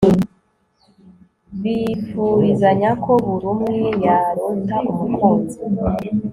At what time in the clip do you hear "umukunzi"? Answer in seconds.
4.91-5.57